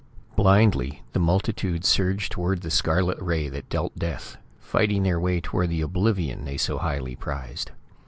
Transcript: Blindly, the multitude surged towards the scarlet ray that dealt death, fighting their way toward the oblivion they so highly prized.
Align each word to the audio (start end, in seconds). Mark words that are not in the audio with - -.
Blindly, 0.35 1.03
the 1.13 1.19
multitude 1.19 1.85
surged 1.85 2.31
towards 2.31 2.61
the 2.61 2.71
scarlet 2.71 3.19
ray 3.21 3.49
that 3.49 3.69
dealt 3.69 3.99
death, 3.99 4.35
fighting 4.57 5.03
their 5.03 5.19
way 5.19 5.39
toward 5.39 5.69
the 5.69 5.81
oblivion 5.81 6.43
they 6.43 6.57
so 6.57 6.79
highly 6.79 7.15
prized. 7.15 7.69